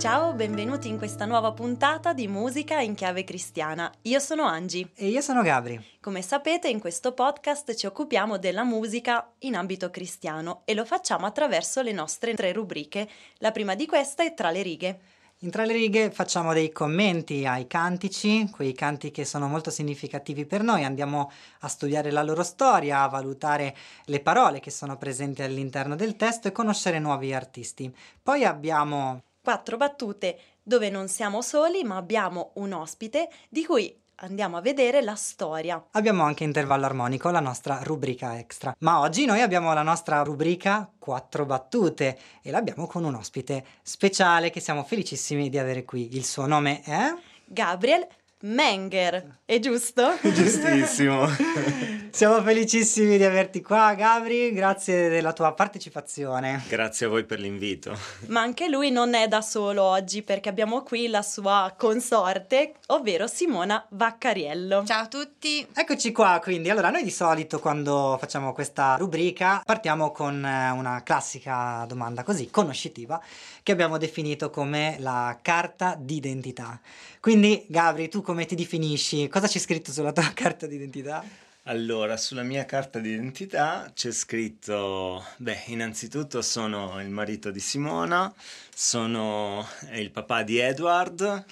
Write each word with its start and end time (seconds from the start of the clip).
Ciao, 0.00 0.32
benvenuti 0.32 0.88
in 0.88 0.96
questa 0.96 1.26
nuova 1.26 1.52
puntata 1.52 2.14
di 2.14 2.26
Musica 2.26 2.80
in 2.80 2.94
chiave 2.94 3.22
cristiana. 3.22 3.92
Io 4.04 4.18
sono 4.18 4.44
Angie. 4.44 4.88
E 4.94 5.08
io 5.08 5.20
sono 5.20 5.42
Gabri. 5.42 5.78
Come 6.00 6.22
sapete, 6.22 6.70
in 6.70 6.80
questo 6.80 7.12
podcast 7.12 7.74
ci 7.74 7.84
occupiamo 7.84 8.38
della 8.38 8.64
musica 8.64 9.30
in 9.40 9.56
ambito 9.56 9.90
cristiano 9.90 10.62
e 10.64 10.72
lo 10.72 10.86
facciamo 10.86 11.26
attraverso 11.26 11.82
le 11.82 11.92
nostre 11.92 12.32
tre 12.32 12.50
rubriche. 12.52 13.06
La 13.40 13.50
prima 13.50 13.74
di 13.74 13.84
queste 13.84 14.24
è 14.24 14.32
Tra 14.32 14.50
le 14.50 14.62
righe. 14.62 15.00
In 15.40 15.50
tra 15.50 15.66
le 15.66 15.74
righe 15.74 16.10
facciamo 16.10 16.54
dei 16.54 16.72
commenti 16.72 17.44
ai 17.44 17.66
cantici, 17.66 18.48
quei 18.50 18.72
canti 18.72 19.10
che 19.10 19.26
sono 19.26 19.48
molto 19.48 19.68
significativi 19.68 20.46
per 20.46 20.62
noi, 20.62 20.82
andiamo 20.84 21.30
a 21.60 21.68
studiare 21.68 22.10
la 22.10 22.22
loro 22.22 22.42
storia, 22.42 23.02
a 23.02 23.08
valutare 23.08 23.76
le 24.04 24.20
parole 24.20 24.60
che 24.60 24.70
sono 24.70 24.96
presenti 24.96 25.42
all'interno 25.42 25.94
del 25.94 26.16
testo 26.16 26.48
e 26.48 26.52
conoscere 26.52 26.98
nuovi 26.98 27.34
artisti. 27.34 27.94
Poi 28.22 28.44
abbiamo 28.44 29.22
quattro 29.50 29.76
battute 29.76 30.38
dove 30.62 30.90
non 30.90 31.08
siamo 31.08 31.42
soli 31.42 31.82
ma 31.82 31.96
abbiamo 31.96 32.52
un 32.54 32.72
ospite 32.72 33.28
di 33.48 33.64
cui 33.64 33.92
andiamo 34.22 34.56
a 34.56 34.60
vedere 34.60 35.02
la 35.02 35.16
storia. 35.16 35.82
Abbiamo 35.90 36.22
anche 36.22 36.44
intervallo 36.44 36.84
armonico, 36.84 37.30
la 37.30 37.40
nostra 37.40 37.80
rubrica 37.82 38.38
extra. 38.38 38.76
Ma 38.78 39.00
oggi 39.00 39.24
noi 39.24 39.40
abbiamo 39.40 39.74
la 39.74 39.82
nostra 39.82 40.22
rubrica 40.22 40.88
quattro 40.96 41.46
battute 41.46 42.16
e 42.42 42.52
l'abbiamo 42.52 42.86
con 42.86 43.02
un 43.02 43.16
ospite 43.16 43.64
speciale 43.82 44.50
che 44.50 44.60
siamo 44.60 44.84
felicissimi 44.84 45.48
di 45.48 45.58
avere 45.58 45.84
qui. 45.84 46.14
Il 46.14 46.24
suo 46.24 46.46
nome 46.46 46.80
è 46.82 47.12
Gabriel 47.44 48.06
Menger, 48.42 49.40
è 49.44 49.58
giusto? 49.58 50.16
Giustissimo. 50.22 51.28
Siamo 52.10 52.42
felicissimi 52.42 53.18
di 53.18 53.24
averti 53.24 53.60
qua, 53.60 53.92
Gabri, 53.92 54.52
grazie 54.52 55.10
della 55.10 55.34
tua 55.34 55.52
partecipazione. 55.52 56.64
Grazie 56.66 57.04
a 57.04 57.08
voi 57.10 57.24
per 57.24 57.38
l'invito. 57.38 57.94
Ma 58.28 58.40
anche 58.40 58.68
lui 58.68 58.90
non 58.90 59.12
è 59.12 59.28
da 59.28 59.42
solo 59.42 59.82
oggi 59.82 60.22
perché 60.22 60.48
abbiamo 60.48 60.82
qui 60.82 61.08
la 61.08 61.20
sua 61.20 61.74
consorte, 61.76 62.76
ovvero 62.86 63.26
Simona 63.26 63.84
Vaccariello. 63.90 64.84
Ciao 64.86 65.02
a 65.02 65.06
tutti. 65.06 65.66
Eccoci 65.74 66.10
qua, 66.10 66.40
quindi 66.42 66.70
allora 66.70 66.88
noi 66.88 67.02
di 67.02 67.10
solito 67.10 67.60
quando 67.60 68.16
facciamo 68.18 68.54
questa 68.54 68.96
rubrica 68.96 69.62
partiamo 69.62 70.12
con 70.12 70.42
eh, 70.42 70.70
una 70.70 71.02
classica 71.04 71.84
domanda 71.86 72.22
così 72.22 72.50
conoscitiva 72.50 73.22
che 73.62 73.72
abbiamo 73.72 73.98
definito 73.98 74.48
come 74.48 74.96
la 74.98 75.38
carta 75.42 75.94
d'identità. 75.98 76.80
Quindi 77.20 77.66
Gabri, 77.68 78.08
tu 78.08 78.22
come 78.22 78.46
ti 78.46 78.54
definisci? 78.54 79.28
Cosa 79.28 79.46
c'è 79.46 79.58
scritto 79.58 79.92
sulla 79.92 80.10
tua 80.10 80.32
carta 80.34 80.66
d'identità? 80.66 81.22
Allora, 81.64 82.16
sulla 82.16 82.42
mia 82.42 82.64
carta 82.64 82.98
d'identità 82.98 83.92
c'è 83.94 84.10
scritto, 84.10 85.22
beh, 85.36 85.64
innanzitutto 85.66 86.40
sono 86.40 86.98
il 87.02 87.10
marito 87.10 87.50
di 87.50 87.60
Simona, 87.60 88.32
sono 88.74 89.68
il 89.92 90.10
papà 90.10 90.42
di 90.42 90.56
Edward 90.56 91.44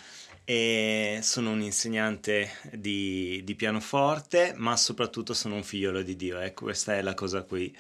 e 0.43 1.19
sono 1.23 1.51
un 1.51 1.61
insegnante 1.61 2.51
di, 2.73 3.43
di 3.45 3.55
pianoforte, 3.55 4.55
ma 4.57 4.75
soprattutto 4.75 5.35
sono 5.35 5.57
un 5.57 5.63
figliolo 5.63 6.01
di 6.01 6.17
Dio. 6.17 6.39
Ecco, 6.39 6.65
questa 6.65 6.97
è 6.97 7.03
la 7.03 7.13
cosa 7.13 7.41
a 7.41 7.43
cui 7.43 7.77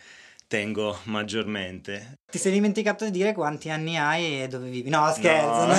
tengo 0.48 0.98
maggiormente. 1.04 2.20
Ti 2.30 2.38
sei 2.38 2.52
dimenticato 2.52 3.04
di 3.04 3.10
dire 3.10 3.32
quanti 3.34 3.70
anni 3.70 3.96
hai 3.96 4.42
e 4.42 4.48
dove 4.48 4.68
vivi? 4.70 4.88
No, 4.90 5.12
scherzo, 5.12 5.66
No. 5.66 5.76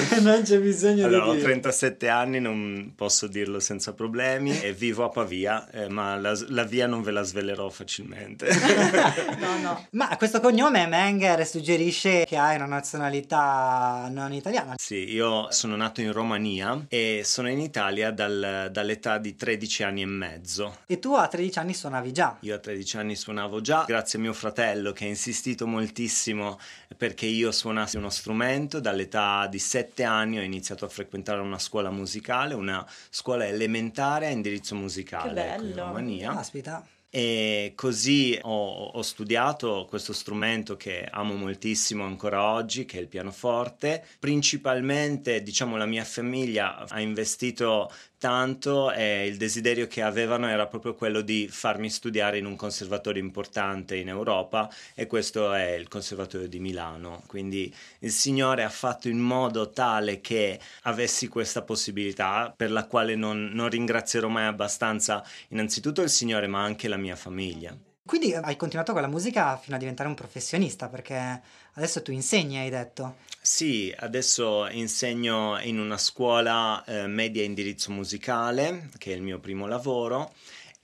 Non, 0.24 0.42
c'è, 0.42 0.58
bisogno 0.58 1.06
Allora, 1.06 1.24
di 1.24 1.30
ho 1.30 1.32
dire. 1.32 1.44
37 1.44 2.08
anni, 2.08 2.40
non 2.40 2.92
posso 2.96 3.26
dirlo 3.26 3.60
senza 3.60 3.92
problemi 3.92 4.58
e 4.62 4.72
vivo 4.72 5.04
a 5.04 5.08
Pavia, 5.08 5.68
eh, 5.70 5.88
ma 5.88 6.16
la, 6.16 6.38
la 6.48 6.64
via 6.64 6.86
non 6.86 7.02
ve 7.02 7.10
la 7.10 7.22
svelerò 7.22 7.68
facilmente. 7.68 8.48
No, 9.44 9.58
no. 9.60 9.86
Ma 9.90 10.16
questo 10.16 10.40
cognome 10.40 10.86
Menger 10.86 11.46
suggerisce 11.46 12.24
che 12.24 12.36
hai 12.36 12.56
una 12.56 12.66
nazionalità 12.66 14.08
non 14.10 14.32
italiana. 14.32 14.74
Sì, 14.76 15.12
io 15.12 15.50
sono 15.50 15.76
nato 15.76 16.00
in 16.00 16.12
Romania 16.12 16.84
e 16.88 17.22
sono 17.24 17.48
in 17.48 17.60
Italia 17.60 18.10
dal- 18.10 18.68
dall'età 18.70 19.18
di 19.18 19.34
13 19.36 19.82
anni 19.82 20.02
e 20.02 20.06
mezzo. 20.06 20.78
E 20.86 20.98
tu 20.98 21.12
a 21.14 21.26
13 21.26 21.58
anni 21.58 21.74
suonavi 21.74 22.12
già. 22.12 22.36
Io 22.40 22.54
a 22.54 22.58
13 22.58 22.96
anni 22.98 23.16
suonavo 23.16 23.60
già, 23.60 23.84
grazie 23.86 24.18
a 24.18 24.22
mio 24.22 24.32
fratello 24.32 24.92
che 24.92 25.04
ha 25.04 25.08
insistito 25.08 25.66
moltissimo 25.66 26.58
perché 26.96 27.26
io 27.26 27.50
suonassi 27.52 27.96
uno 27.96 28.10
strumento. 28.10 28.80
Dall'età 28.80 29.46
di 29.48 29.58
7 29.58 30.02
anni 30.02 30.03
ho 30.06 30.42
iniziato 30.42 30.84
a 30.84 30.88
frequentare 30.88 31.40
una 31.40 31.58
scuola 31.58 31.90
musicale, 31.90 32.54
una 32.54 32.86
scuola 33.10 33.46
elementare 33.46 34.26
a 34.26 34.30
indirizzo 34.30 34.74
musicale 34.74 35.54
Che 35.56 35.64
in. 35.64 35.74
Romania. 35.74 36.32
Caspita. 36.34 36.86
E 37.16 37.74
così 37.76 38.36
ho, 38.42 38.86
ho 38.86 39.02
studiato 39.02 39.86
questo 39.88 40.12
strumento 40.12 40.76
che 40.76 41.06
amo 41.08 41.34
moltissimo 41.34 42.02
ancora 42.02 42.42
oggi, 42.42 42.86
che 42.86 42.98
è 42.98 43.00
il 43.00 43.06
pianoforte. 43.06 44.04
Principalmente, 44.18 45.40
diciamo, 45.40 45.76
la 45.76 45.86
mia 45.86 46.02
famiglia 46.02 46.84
ha 46.88 47.00
investito 47.00 47.88
tanto 48.24 48.90
e 48.90 49.26
il 49.26 49.36
desiderio 49.36 49.86
che 49.86 50.00
avevano 50.00 50.48
era 50.48 50.66
proprio 50.66 50.94
quello 50.94 51.20
di 51.20 51.46
farmi 51.46 51.90
studiare 51.90 52.38
in 52.38 52.46
un 52.46 52.56
conservatorio 52.56 53.22
importante 53.22 53.96
in 53.96 54.08
Europa 54.08 54.72
e 54.94 55.06
questo 55.06 55.52
è 55.52 55.72
il 55.72 55.88
Conservatorio 55.88 56.48
di 56.48 56.58
Milano. 56.58 57.22
Quindi 57.26 57.70
il 57.98 58.12
Signore 58.12 58.64
ha 58.64 58.70
fatto 58.70 59.10
in 59.10 59.18
modo 59.18 59.68
tale 59.68 60.22
che 60.22 60.58
avessi 60.84 61.28
questa 61.28 61.60
possibilità 61.60 62.50
per 62.56 62.70
la 62.70 62.86
quale 62.86 63.14
non, 63.14 63.50
non 63.52 63.68
ringrazierò 63.68 64.28
mai 64.28 64.46
abbastanza 64.46 65.22
innanzitutto 65.48 66.00
il 66.00 66.08
Signore 66.08 66.46
ma 66.46 66.62
anche 66.62 66.88
la 66.88 66.96
mia 66.96 67.16
famiglia. 67.16 67.76
Quindi 68.06 68.34
hai 68.34 68.56
continuato 68.56 68.92
con 68.92 69.00
la 69.00 69.08
musica 69.08 69.56
fino 69.56 69.76
a 69.76 69.78
diventare 69.78 70.10
un 70.10 70.14
professionista 70.14 70.88
perché 70.88 71.40
adesso 71.72 72.02
tu 72.02 72.12
insegni, 72.12 72.58
hai 72.58 72.68
detto. 72.68 73.16
Sì, 73.40 73.94
adesso 73.96 74.68
insegno 74.68 75.58
in 75.62 75.78
una 75.78 75.96
scuola 75.96 76.84
eh, 76.84 77.06
media 77.06 77.42
indirizzo 77.42 77.90
musicale, 77.92 78.90
che 78.98 79.12
è 79.12 79.14
il 79.14 79.22
mio 79.22 79.38
primo 79.38 79.66
lavoro, 79.66 80.34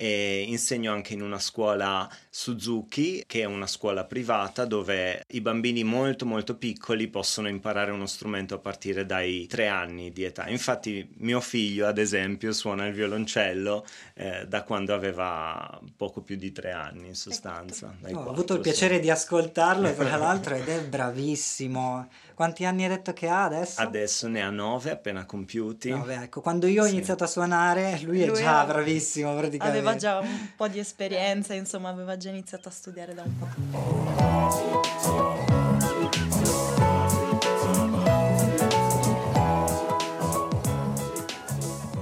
e 0.02 0.44
insegno 0.48 0.94
anche 0.94 1.12
in 1.12 1.20
una 1.20 1.38
scuola 1.38 2.08
Suzuki, 2.30 3.22
che 3.26 3.42
è 3.42 3.44
una 3.44 3.66
scuola 3.66 4.06
privata 4.06 4.64
dove 4.64 5.26
i 5.32 5.42
bambini 5.42 5.84
molto 5.84 6.24
molto 6.24 6.56
piccoli 6.56 7.08
possono 7.08 7.48
imparare 7.48 7.90
uno 7.90 8.06
strumento 8.06 8.54
a 8.54 8.58
partire 8.58 9.04
dai 9.04 9.46
tre 9.46 9.68
anni 9.68 10.10
di 10.10 10.24
età. 10.24 10.48
Infatti 10.48 11.06
mio 11.18 11.42
figlio, 11.42 11.86
ad 11.86 11.98
esempio, 11.98 12.54
suona 12.54 12.86
il 12.86 12.94
violoncello 12.94 13.84
eh, 14.14 14.46
da 14.48 14.62
quando 14.62 14.94
aveva 14.94 15.78
poco 15.94 16.22
più 16.22 16.36
di 16.36 16.50
tre 16.50 16.72
anni 16.72 17.08
in 17.08 17.14
sostanza. 17.14 17.88
Oh, 17.88 18.08
ho 18.08 18.12
quattro, 18.12 18.30
avuto 18.30 18.52
il 18.54 18.62
sì. 18.64 18.70
piacere 18.70 19.00
di 19.00 19.10
ascoltarlo 19.10 19.92
tra 19.92 20.16
l'altro 20.16 20.54
ed 20.54 20.66
è 20.66 20.80
bravissimo. 20.88 22.08
Quanti 22.40 22.64
anni 22.64 22.84
hai 22.84 22.88
detto 22.88 23.12
che 23.12 23.28
ha 23.28 23.44
adesso? 23.44 23.82
Adesso 23.82 24.26
ne 24.26 24.40
ha 24.40 24.48
nove 24.48 24.90
appena 24.90 25.26
compiuti. 25.26 25.90
No, 25.90 26.04
beh, 26.04 26.22
ecco, 26.22 26.40
quando 26.40 26.66
io 26.66 26.84
ho 26.84 26.86
Sì. 26.86 26.94
iniziato 26.94 27.24
a 27.24 27.26
suonare, 27.26 28.00
lui 28.02 28.22
è 28.22 28.26
Lui 28.28 28.38
già 28.40 28.60
ha- 28.60 28.64
bravissimo 28.64 29.36
praticamente. 29.36 29.78
Aveva 29.78 29.94
già 29.96 30.20
un 30.20 30.48
po' 30.56 30.66
di 30.66 30.78
esperienza, 30.78 31.52
insomma, 31.52 31.90
aveva 31.90 32.16
già 32.16 32.30
iniziato 32.30 32.68
a 32.68 32.72
studiare 32.72 33.12
da 33.12 33.24
un 33.24 33.38
po'. 33.38 34.58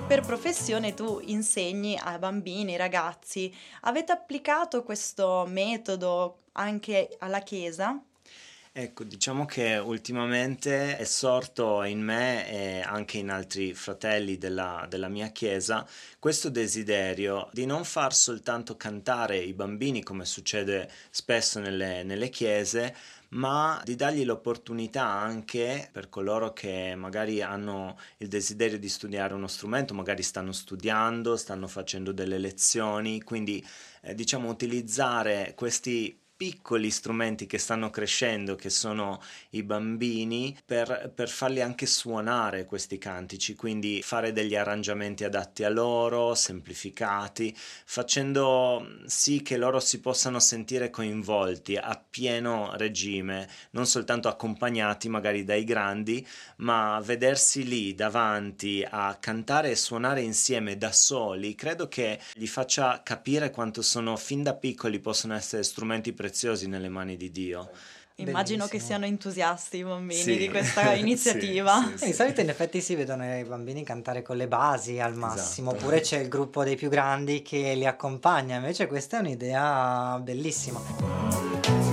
Per 0.06 0.20
professione 0.22 0.94
tu 0.94 1.20
insegni 1.24 1.98
a 2.00 2.18
bambini, 2.18 2.76
ragazzi. 2.76 3.54
Avete 3.82 4.12
applicato 4.12 4.82
questo 4.82 5.44
metodo 5.48 6.44
anche 6.52 7.14
alla 7.18 7.40
Chiesa? 7.40 8.00
Ecco, 8.80 9.02
diciamo 9.02 9.44
che 9.44 9.76
ultimamente 9.76 10.96
è 10.96 11.02
sorto 11.02 11.82
in 11.82 12.00
me 12.00 12.48
e 12.48 12.80
anche 12.80 13.18
in 13.18 13.28
altri 13.28 13.74
fratelli 13.74 14.38
della, 14.38 14.86
della 14.88 15.08
mia 15.08 15.30
chiesa 15.30 15.84
questo 16.20 16.48
desiderio 16.48 17.48
di 17.52 17.66
non 17.66 17.82
far 17.82 18.14
soltanto 18.14 18.76
cantare 18.76 19.38
i 19.38 19.52
bambini 19.52 20.04
come 20.04 20.24
succede 20.24 20.88
spesso 21.10 21.58
nelle, 21.58 22.04
nelle 22.04 22.28
chiese, 22.28 22.94
ma 23.30 23.82
di 23.84 23.96
dargli 23.96 24.24
l'opportunità 24.24 25.06
anche 25.06 25.88
per 25.90 26.08
coloro 26.08 26.52
che 26.52 26.94
magari 26.94 27.42
hanno 27.42 27.98
il 28.18 28.28
desiderio 28.28 28.78
di 28.78 28.88
studiare 28.88 29.34
uno 29.34 29.48
strumento, 29.48 29.92
magari 29.92 30.22
stanno 30.22 30.52
studiando, 30.52 31.36
stanno 31.36 31.66
facendo 31.66 32.12
delle 32.12 32.38
lezioni, 32.38 33.22
quindi 33.22 33.60
eh, 34.02 34.14
diciamo 34.14 34.48
utilizzare 34.48 35.54
questi 35.56 36.16
piccoli 36.38 36.92
strumenti 36.92 37.46
che 37.46 37.58
stanno 37.58 37.90
crescendo, 37.90 38.54
che 38.54 38.70
sono 38.70 39.20
i 39.50 39.64
bambini, 39.64 40.56
per, 40.64 41.10
per, 41.12 41.28
farli 41.28 41.60
anche 41.60 41.84
suonare 41.84 42.64
questi 42.64 42.96
cantici, 42.96 43.56
quindi 43.56 44.02
fare 44.02 44.32
degli 44.32 44.54
arrangiamenti 44.54 45.24
adatti 45.24 45.64
a 45.64 45.68
loro, 45.68 46.36
semplificati, 46.36 47.52
facendo 47.56 48.98
sì 49.06 49.42
che 49.42 49.56
loro 49.56 49.80
si 49.80 49.98
possano 49.98 50.38
sentire 50.38 50.90
coinvolti 50.90 51.74
a 51.74 52.00
pieno 52.08 52.70
regime, 52.76 53.48
non 53.70 53.86
soltanto 53.86 54.28
accompagnati 54.28 55.08
magari 55.08 55.42
dai 55.42 55.64
grandi, 55.64 56.24
ma 56.58 57.00
vedersi 57.02 57.66
lì 57.66 57.96
davanti 57.96 58.86
a 58.88 59.16
cantare 59.18 59.70
e 59.72 59.76
suonare 59.76 60.20
insieme 60.20 60.78
da 60.78 60.92
soli, 60.92 61.56
credo 61.56 61.88
che 61.88 62.20
gli 62.34 62.46
faccia 62.46 63.02
capire 63.02 63.50
quanto 63.50 63.82
sono 63.82 64.16
fin 64.16 64.44
da 64.44 64.54
piccoli 64.54 65.00
possono 65.00 65.34
essere 65.34 65.64
strumenti 65.64 66.12
preziosi 66.12 66.26
preziosi 66.28 66.68
nelle 66.68 66.88
mani 66.90 67.16
di 67.16 67.30
Dio. 67.30 67.70
Immagino 68.16 68.64
Bellissimo. 68.64 68.66
che 68.66 68.78
siano 68.80 69.04
entusiasti 69.06 69.76
i 69.78 69.84
bambini 69.84 70.20
sì. 70.20 70.36
di 70.36 70.48
questa 70.48 70.92
iniziativa. 70.94 71.92
sì, 71.92 71.98
sì, 71.98 72.04
di 72.06 72.12
solito 72.12 72.40
in 72.40 72.48
effetti 72.48 72.80
si 72.80 72.94
vedono 72.94 73.38
i 73.38 73.44
bambini 73.44 73.84
cantare 73.84 74.22
con 74.22 74.36
le 74.36 74.48
basi 74.48 75.00
al 75.00 75.14
massimo, 75.14 75.70
esatto. 75.70 75.84
oppure 75.84 76.00
c'è 76.00 76.18
il 76.18 76.28
gruppo 76.28 76.64
dei 76.64 76.76
più 76.76 76.90
grandi 76.90 77.42
che 77.42 77.74
li 77.74 77.86
accompagna, 77.86 78.56
invece 78.56 78.86
questa 78.86 79.18
è 79.18 79.20
un'idea 79.20 80.18
bellissima. 80.20 81.87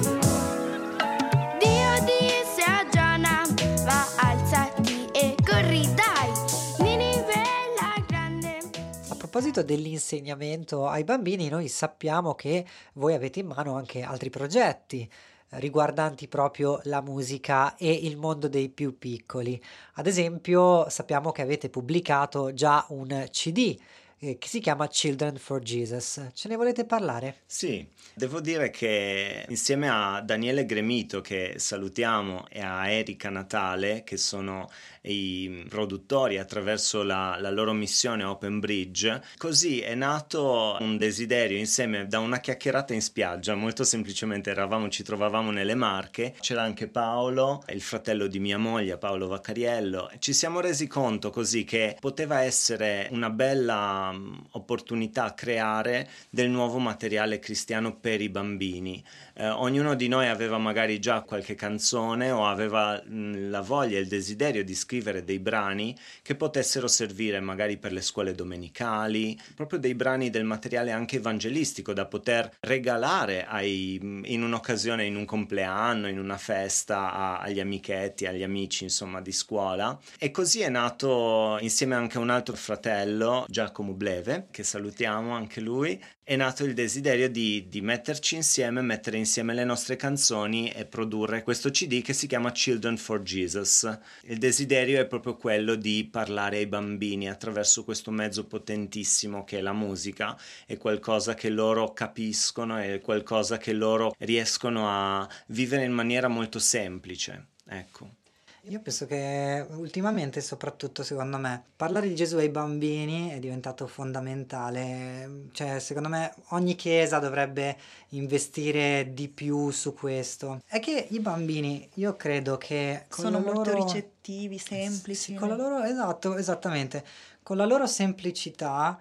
Proposito 9.36 9.64
dell'insegnamento 9.64 10.88
ai 10.88 11.04
bambini, 11.04 11.50
noi 11.50 11.68
sappiamo 11.68 12.36
che 12.36 12.66
voi 12.94 13.14
avete 13.16 13.42
in 13.42 13.48
mano 13.48 13.76
anche 13.76 14.02
altri 14.02 14.30
progetti 14.30 15.10
riguardanti 15.50 16.30
proprio 16.30 16.80
la 16.86 17.02
musica 17.02 17.76
e 17.76 17.92
il 17.92 18.16
mondo 18.16 18.48
dei 18.48 18.70
più 18.70 18.98
piccoli. 18.98 19.62
Ad 19.96 20.08
esempio, 20.08 20.90
sappiamo 20.90 21.34
che 21.34 21.42
avete 21.42 21.70
pubblicato 21.70 22.54
già 22.54 22.86
un 22.92 23.28
CD 23.30 23.78
eh, 24.20 24.38
che 24.38 24.48
si 24.48 24.60
chiama 24.60 24.88
Children 24.88 25.36
for 25.36 25.60
Jesus. 25.60 26.30
Ce 26.34 26.48
ne 26.48 26.56
volete 26.56 26.86
parlare? 26.86 27.42
Sì, 27.46 27.86
devo 28.14 28.40
dire 28.40 28.70
che 28.70 29.46
insieme 29.50 29.90
a 29.90 30.22
Daniele 30.22 30.66
Gremito, 30.66 31.20
che 31.20 31.56
salutiamo, 31.58 32.48
e 32.50 32.62
a 32.62 32.90
Erika 32.90 33.30
Natale, 33.30 34.04
che 34.06 34.16
sono 34.16 34.70
i 35.06 35.66
produttori 35.70 36.38
attraverso 36.38 37.04
la, 37.04 37.38
la 37.40 37.52
loro 37.52 37.74
missione 37.74 38.24
Open 38.24 38.60
Bridge, 38.60 39.22
così 39.38 39.82
è 39.82 39.96
nato 39.96 40.78
un 40.80 40.98
desiderio 40.98 41.58
insieme 41.58 42.08
da 42.08 42.20
una 42.20 42.40
chiacchierata 42.40 42.94
in 42.94 43.02
spiaggia, 43.02 43.56
molto 43.56 43.84
semplicemente 43.84 44.50
eravamo, 44.50 44.90
ci 44.90 45.04
trovavamo 45.04 45.52
nelle 45.52 45.76
Marche, 45.76 46.36
c'era 46.40 46.64
anche 46.64 46.88
Paolo, 46.88 47.64
il 47.70 47.82
fratello 47.82 48.28
di 48.28 48.40
mia 48.40 48.58
moglie, 48.58 48.98
Paolo 48.98 49.28
Vaccariello, 49.28 50.12
ci 50.20 50.34
siamo 50.34 50.60
resi 50.60 50.88
conto 50.88 51.30
così 51.30 51.64
che 51.64 51.98
poteva 52.00 52.42
essere 52.42 53.08
una 53.12 53.30
bella 53.30 54.14
opportunità 54.52 55.34
creare 55.34 56.10
del 56.30 56.50
nuovo 56.50 56.80
materiale 56.80 57.40
cristiano 57.40 57.96
per 57.96 58.22
i 58.22 58.30
bambini. 58.30 59.04
Eh, 59.38 59.48
ognuno 59.48 59.96
di 59.96 60.08
noi 60.08 60.28
aveva 60.28 60.58
magari 60.58 61.00
già 61.00 61.22
qualche 61.22 61.56
canzone 61.56 62.32
o 62.32 62.48
aveva 62.48 63.02
mh, 63.04 63.50
la 63.50 63.62
voglia 63.62 64.00
il 64.00 64.08
desiderio 64.08 64.64
di 64.64 64.74
scrivere 64.74 64.95
dei 65.02 65.40
brani 65.40 65.96
che 66.22 66.36
potessero 66.36 66.88
servire 66.88 67.40
magari 67.40 67.78
per 67.78 67.92
le 67.92 68.02
scuole 68.02 68.34
domenicali, 68.34 69.40
proprio 69.56 69.80
dei 69.80 69.96
brani 69.96 70.30
del 70.30 70.44
materiale 70.46 70.92
anche 70.92 71.18
evangelistico 71.18 71.94
da 71.94 72.06
poter 72.06 72.52
regalare 72.62 73.46
ai, 73.46 74.00
in 74.02 74.44
un'occasione, 74.44 75.06
in 75.06 75.16
un 75.16 75.26
compleanno, 75.26 76.08
in 76.08 76.20
una 76.20 76.38
festa 76.38 77.14
a, 77.14 77.40
agli 77.40 77.60
amichetti, 77.60 78.26
agli 78.26 78.44
amici 78.44 78.84
insomma 78.84 79.22
di 79.22 79.32
scuola. 79.32 79.98
E 80.20 80.32
così 80.32 80.62
è 80.62 80.70
nato 80.70 81.58
insieme 81.62 81.96
anche 81.96 82.18
a 82.18 82.22
un 82.22 82.30
altro 82.30 82.56
fratello, 82.56 83.46
Giacomo 83.48 83.94
Bleve, 83.94 84.48
che 84.52 84.64
salutiamo 84.64 85.34
anche 85.34 85.62
lui, 85.62 86.02
è 86.28 86.36
nato 86.36 86.64
il 86.64 86.74
desiderio 86.74 87.30
di, 87.30 87.68
di, 87.70 87.82
metterci 87.82 88.34
insieme, 88.34 88.82
mettere 88.82 89.18
insieme 89.18 89.54
le 89.54 89.64
nostre 89.64 89.96
canzoni 89.96 90.72
e 90.72 90.86
produrre 90.86 91.44
questo 91.44 91.70
CD 91.70 92.02
che 92.02 92.14
si 92.14 92.26
chiama 92.26 92.52
Children 92.52 92.98
for 92.98 93.22
Jesus. 93.22 93.88
Il 94.24 94.40
desiderio 94.40 95.00
è 95.00 95.06
proprio 95.06 95.36
quello 95.36 95.76
di 95.76 96.10
parlare 96.12 96.58
ai 96.58 96.66
bambini 96.66 97.30
attraverso 97.30 97.84
questo 97.84 98.10
mezzo 98.10 98.48
potentissimo 98.48 99.44
che 99.44 99.60
è 99.60 99.62
la 99.62 99.74
musica, 99.74 100.36
è 100.66 100.78
qualcosa 100.78 101.36
che 101.36 101.50
loro 101.50 101.94
capiscono, 101.94 102.78
è 102.78 103.00
qualcosa 103.02 103.60
che 103.60 103.74
loro 103.74 104.16
riescono 104.18 104.90
a 104.90 105.30
vivere 105.50 105.84
in 105.84 105.94
maniera 105.94 106.28
molto 106.28 106.58
semplice. 106.58 107.50
Ecco. 107.68 108.25
Io 108.68 108.80
penso 108.80 109.06
che 109.06 109.64
ultimamente, 109.76 110.42
soprattutto 110.42 111.04
secondo 111.04 111.38
me, 111.38 111.66
parlare 111.76 112.08
di 112.08 112.16
Gesù 112.16 112.38
ai 112.38 112.50
bambini 112.50 113.30
è 113.30 113.38
diventato 113.38 113.86
fondamentale. 113.86 115.50
Cioè, 115.52 115.80
secondo 115.80 116.10
me, 116.10 116.34
ogni 116.50 116.74
chiesa 116.74 117.20
dovrebbe 117.20 117.78
investire 118.10 119.14
di 119.14 119.28
più 119.28 119.70
su 119.70 119.94
questo. 119.94 120.62
È 120.66 120.80
che 120.80 121.08
i 121.12 121.20
bambini, 121.20 121.88
io 121.96 122.16
credo 122.16 122.58
che 122.58 123.06
sono 123.10 123.40
molto 123.40 123.72
loro... 123.72 123.84
ricettivi, 123.84 124.58
semplici. 124.58 125.34
Sì, 125.34 125.36
con 125.36 125.50
la 125.50 125.56
loro, 125.56 125.84
esatto, 125.84 126.36
esattamente. 126.36 127.06
Con 127.44 127.58
la 127.58 127.66
loro 127.66 127.86
semplicità 127.86 128.98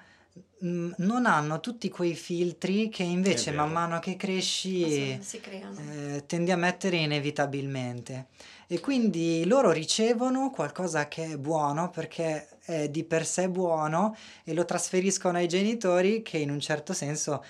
non 0.64 1.26
hanno 1.26 1.60
tutti 1.60 1.90
quei 1.90 2.14
filtri 2.14 2.88
che 2.88 3.02
invece 3.02 3.50
man 3.50 3.70
mano 3.70 3.98
che 3.98 4.16
cresci 4.16 5.18
eh, 5.90 6.24
tendi 6.26 6.50
a 6.50 6.56
mettere 6.56 6.96
inevitabilmente. 6.96 8.28
E 8.66 8.80
quindi 8.80 9.44
loro 9.44 9.72
ricevono 9.72 10.50
qualcosa 10.50 11.06
che 11.06 11.32
è 11.32 11.36
buono 11.36 11.90
perché 11.90 12.48
è 12.64 12.88
di 12.88 13.04
per 13.04 13.26
sé 13.26 13.50
buono 13.50 14.16
e 14.42 14.54
lo 14.54 14.64
trasferiscono 14.64 15.36
ai 15.36 15.48
genitori 15.48 16.22
che 16.22 16.38
in 16.38 16.50
un 16.50 16.60
certo 16.60 16.94
senso 16.94 17.44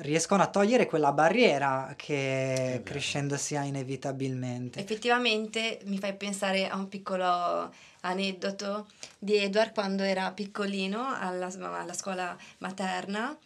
riescono 0.00 0.42
a 0.42 0.48
togliere 0.48 0.86
quella 0.86 1.12
barriera 1.12 1.94
che 1.96 2.82
crescendo 2.84 3.36
si 3.36 3.56
ha 3.56 3.62
inevitabilmente. 3.64 4.78
Effettivamente 4.80 5.80
mi 5.84 5.98
fai 5.98 6.14
pensare 6.14 6.68
a 6.68 6.76
un 6.76 6.88
piccolo 6.88 7.72
aneddoto 8.00 8.86
di 9.18 9.36
Edward 9.36 9.72
quando 9.72 10.02
era 10.02 10.30
piccolino 10.30 11.14
alla, 11.18 11.50
alla 11.58 11.92
scuola 11.92 12.36
materna 12.58 13.36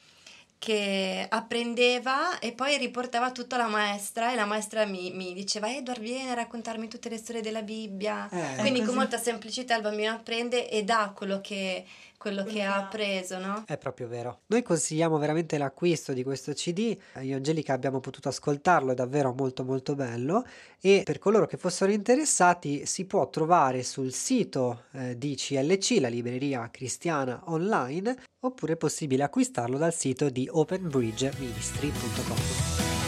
che 0.61 1.27
apprendeva 1.27 2.39
e 2.39 2.53
poi 2.53 2.77
riportava 2.77 3.33
tutto 3.33 3.55
alla 3.55 3.67
maestra 3.67 4.31
e 4.31 4.35
la 4.35 4.45
maestra 4.45 4.85
mi, 4.85 5.11
mi 5.11 5.33
diceva 5.33 5.75
Edward 5.75 6.03
vieni 6.03 6.29
a 6.29 6.35
raccontarmi 6.35 6.87
tutte 6.87 7.09
le 7.09 7.17
storie 7.17 7.41
della 7.41 7.63
Bibbia. 7.63 8.29
Eh, 8.29 8.57
quindi 8.59 8.83
con 8.83 8.95
molta 8.95 9.17
semplicità 9.17 9.75
il 9.75 9.81
bambino 9.81 10.13
apprende 10.13 10.69
e 10.69 10.85
dà 10.85 11.13
quello 11.15 11.41
che 11.41 11.87
quello 12.21 12.45
che 12.45 12.61
ha 12.61 12.77
appreso, 12.77 13.39
no? 13.39 13.65
È 13.67 13.79
proprio 13.79 14.07
vero. 14.07 14.41
Noi 14.49 14.63
consigliamo 14.63 15.17
veramente 15.17 15.57
l'acquisto 15.57 16.13
di 16.13 16.23
questo 16.23 16.53
CD. 16.53 16.95
Io 17.23 17.33
e 17.33 17.35
Angelica 17.35 17.73
abbiamo 17.73 18.01
potuto 18.01 18.29
ascoltarlo, 18.29 18.93
è 18.93 18.95
davvero 18.95 19.33
molto 19.33 19.65
molto 19.65 19.95
bello 19.95 20.45
e 20.83 21.01
per 21.03 21.19
coloro 21.19 21.47
che 21.47 21.57
fossero 21.57 21.93
interessati 21.93 22.85
si 22.85 23.07
può 23.07 23.31
trovare 23.31 23.83
sul 23.83 24.13
sito 24.13 24.83
eh, 24.93 25.17
di 25.17 25.35
CLC, 25.35 25.97
la 25.99 26.09
libreria 26.09 26.69
cristiana 26.71 27.41
online, 27.47 28.15
oppure 28.41 28.75
è 28.75 28.77
possibile 28.77 29.23
acquistarlo 29.23 29.79
dal 29.79 29.95
sito 29.95 30.29
di 30.29 30.47
openbridgeministry.com. 30.51 33.00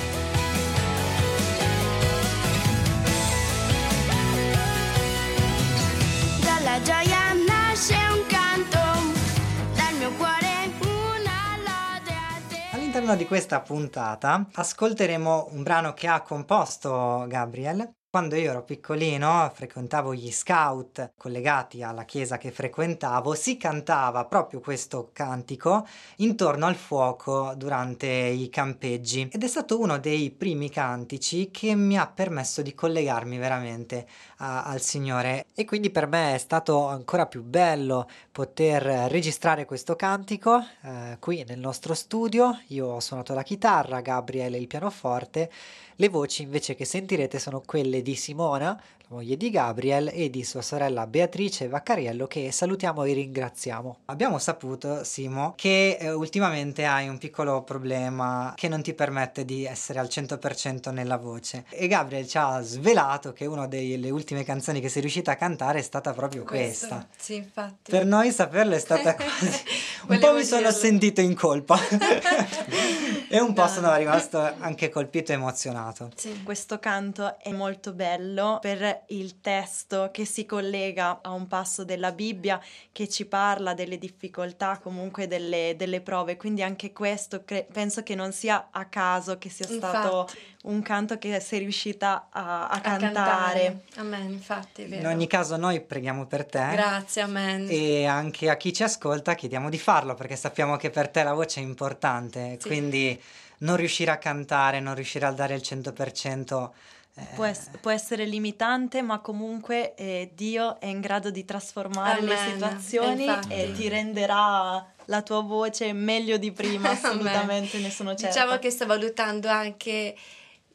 All'interno 13.02 13.28
di 13.28 13.28
questa 13.28 13.61
puntata 13.61 14.47
ascolteremo 14.52 15.49
un 15.50 15.64
brano 15.64 15.92
che 15.92 16.06
ha 16.06 16.23
composto 16.23 17.25
Gabriel. 17.26 17.94
Quando 18.09 18.37
io 18.37 18.50
ero 18.50 18.62
piccolino, 18.62 19.50
frequentavo 19.52 20.14
gli 20.14 20.30
scout 20.30 21.14
collegati 21.16 21.82
alla 21.82 22.04
chiesa 22.04 22.38
che 22.38 22.52
frequentavo, 22.52 23.35
si 23.35 23.56
cantava 23.56 24.26
proprio 24.26 24.61
questo 24.61 25.11
cantico 25.12 25.85
intorno 26.18 26.66
al 26.66 26.76
fuoco 26.76 27.54
durante 27.56 28.06
i 28.06 28.49
campeggi. 28.50 29.28
Ed 29.32 29.42
è 29.42 29.49
stato 29.49 29.80
uno 29.80 29.99
dei 29.99 30.30
primi 30.30 30.71
cantici 30.71 31.50
che 31.50 31.75
mi 31.75 31.99
ha 31.99 32.06
permesso 32.06 32.62
di 32.62 32.73
collegarmi 32.73 33.37
veramente 33.37 34.06
a, 34.42 34.64
al 34.64 34.80
Signore 34.80 35.46
e 35.54 35.64
quindi 35.64 35.90
per 35.90 36.06
me 36.06 36.34
è 36.34 36.38
stato 36.38 36.87
ancora 36.87 37.26
più 37.26 37.42
bello 37.42 38.08
poter 38.30 38.82
registrare 39.11 39.64
questo 39.64 39.96
cantico 39.96 40.58
eh, 40.82 41.16
qui 41.18 41.44
nel 41.46 41.58
nostro 41.58 41.94
studio. 41.94 42.61
Io 42.68 42.87
ho 42.87 43.00
suonato 43.00 43.34
la 43.34 43.42
chitarra, 43.42 44.00
Gabriele 44.00 44.58
il 44.58 44.66
pianoforte 44.66 45.50
le 45.96 46.08
voci 46.08 46.42
invece 46.42 46.75
che 46.75 46.84
sentirete 46.84 47.38
sono 47.38 47.62
quelle 47.64 48.02
di 48.02 48.16
Simona, 48.16 48.80
moglie 49.12 49.37
di 49.37 49.50
Gabriel, 49.50 50.11
e 50.12 50.31
di 50.31 50.42
sua 50.42 50.62
sorella 50.62 51.07
Beatrice 51.07 51.69
Vaccariello 51.69 52.26
che 52.26 52.50
salutiamo 52.50 53.04
e 53.04 53.12
ringraziamo. 53.12 53.99
Abbiamo 54.07 54.38
saputo, 54.38 55.04
Simo, 55.04 55.52
che 55.57 55.99
eh, 56.00 56.12
ultimamente 56.12 56.87
hai 56.87 57.09
un 57.09 57.19
piccolo 57.19 57.62
problema 57.62 58.54
che 58.57 58.69
non 58.69 58.83
ti 58.83 58.95
permette 58.95 59.45
di 59.45 59.66
essere 59.66 59.99
al 59.99 60.09
100% 60.11 60.90
nella 60.92 61.19
voce 61.19 61.64
e 61.69 61.87
Gabriel 61.88 62.26
ci 62.26 62.38
ha 62.38 62.61
svelato 62.62 63.33
che 63.33 63.45
una 63.45 63.66
delle 63.66 64.09
ultime 64.11 64.45
canzoni 64.45 64.81
che 64.81 64.88
sei 64.88 65.02
riuscita 65.02 65.33
a 65.33 65.37
cantare 65.37 65.81
è 65.81 65.83
stata 65.83 66.12
proprio 66.12 66.45
Questo, 66.45 66.87
questa. 66.87 67.07
Sì, 67.16 67.35
infatti. 67.37 67.90
Per 67.90 68.07
noi 68.07 68.31
saperlo 68.33 68.75
è 68.75 68.78
stata 68.78 69.14
quasi... 69.16 69.62
un 70.09 70.19
po' 70.19 70.33
mi 70.33 70.45
sono 70.45 70.62
dirlo. 70.62 70.76
sentito 70.76 71.21
in 71.21 71.35
colpa 71.35 71.78
e 73.33 73.41
un 73.41 73.55
po' 73.55 73.62
No. 73.62 73.69
sono 73.69 73.97
rimasto 73.97 74.39
anche 74.39 74.91
colpito 74.91 75.33
e 75.33 75.37
emozionato. 75.37 76.11
Sì. 76.15 76.43
Questo 76.43 76.79
canto 76.79 77.39
è 77.39 77.51
molto 77.51 77.93
bello 77.93 78.59
per 78.61 79.05
il 79.09 79.41
testo 79.41 80.11
che 80.12 80.25
si 80.27 80.45
collega 80.45 81.21
a 81.23 81.31
un 81.31 81.47
passo 81.47 81.85
della 81.85 82.12
Bibbia 82.12 82.61
che 82.93 83.09
ci 83.09 83.25
parla 83.25 83.73
delle 83.73 83.97
difficoltà, 83.97 84.79
comunque 84.79 85.27
delle, 85.27 85.75
delle 85.77 86.01
prove, 86.03 86.37
quindi 86.37 86.62
anche 86.62 86.93
questo 86.93 87.43
cre- 87.45 87.67
penso 87.73 88.03
che 88.03 88.15
non 88.15 88.33
sia 88.33 88.69
a 88.71 88.85
caso 88.87 89.39
che 89.39 89.49
sia 89.49 89.67
stato 89.67 90.21
Infatti. 90.31 90.51
Un 90.62 90.81
canto 90.83 91.19
che 91.19 91.40
sei 91.40 91.59
riuscita 91.61 92.28
a, 92.31 92.69
a 92.69 92.81
A 92.81 92.81
cantare. 92.81 93.81
Amen, 93.97 94.31
infatti, 94.31 94.83
In 94.85 95.07
ogni 95.07 95.26
caso 95.26 95.57
noi 95.57 95.81
preghiamo 95.81 96.26
per 96.26 96.45
te 96.47 96.69
Grazie, 96.71 97.23
amen. 97.23 97.66
e 97.69 98.04
anche 98.07 98.49
a 98.49 98.57
chi 98.57 98.73
ci 98.73 98.83
ascolta 98.85 99.35
chiediamo 99.35 99.69
di 99.69 99.78
farlo 99.78 100.14
perché 100.14 100.37
sappiamo 100.37 100.76
che 100.76 100.90
per 100.90 101.09
te 101.09 101.23
la 101.25 101.33
voce 101.35 101.61
è 101.61 101.62
importante, 101.64 102.59
Sì. 102.61 102.69
quindi 102.69 103.21
non 103.59 103.76
riuscire 103.76 104.11
a 104.12 104.19
cantare, 104.19 104.78
non 104.81 104.95
riuscire 104.95 105.26
a 105.26 105.33
dare 105.33 105.54
il 105.54 105.62
100% 105.64 106.71
eh, 107.14 107.26
Può, 107.35 107.45
es- 107.45 107.69
può 107.81 107.90
essere 107.90 108.25
limitante, 108.25 109.02
ma 109.02 109.19
comunque 109.19 109.95
eh, 109.97 110.31
Dio 110.35 110.81
è 110.81 110.87
in 110.87 111.00
grado 111.00 111.31
di 111.31 111.45
trasformare 111.45 112.23
le 112.23 112.35
Amen. 112.38 112.52
situazioni 112.52 113.25
Infatti. 113.25 113.52
e 113.52 113.73
ti 113.73 113.88
renderà 113.88 114.83
la 115.07 115.21
tua 115.23 115.42
voce 115.42 115.92
meglio 115.92 116.38
di 116.38 116.52
prima, 116.52 116.88
Amen. 116.90 117.04
assolutamente, 117.04 117.78
ne 117.81 117.90
sono 117.90 118.14
certa. 118.14 118.28
Diciamo 118.45 118.59
che 118.59 118.71
sto 118.71 118.87
valutando 118.87 119.49
anche 119.49 120.14